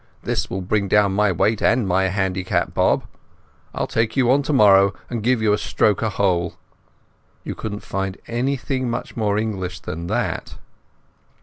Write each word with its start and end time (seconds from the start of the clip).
"This 0.23 0.49
will 0.49 0.63
bring 0.63 0.87
down 0.87 1.11
my 1.13 1.31
weight 1.31 1.61
and 1.61 1.87
my 1.87 2.05
handicap, 2.05 2.73
Bob. 2.73 3.05
I'll 3.71 3.85
take 3.85 4.17
you 4.17 4.31
on 4.31 4.41
tomorrow 4.41 4.95
and 5.11 5.21
give 5.21 5.43
you 5.43 5.53
a 5.53 5.59
stroke 5.59 6.01
a 6.01 6.09
hole." 6.09 6.55
You 7.43 7.53
couldn't 7.53 7.81
find 7.83 8.17
anything 8.25 8.89
much 8.89 9.15
more 9.15 9.37
English 9.37 9.81
than 9.81 10.07
that. 10.07 10.57